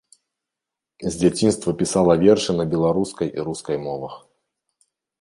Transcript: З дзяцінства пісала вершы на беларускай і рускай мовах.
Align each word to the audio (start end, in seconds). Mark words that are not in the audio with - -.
З 1.03 1.11
дзяцінства 1.21 1.75
пісала 1.83 2.13
вершы 2.25 2.51
на 2.59 2.65
беларускай 2.75 3.27
і 3.39 3.49
рускай 3.51 3.77
мовах. 3.89 4.21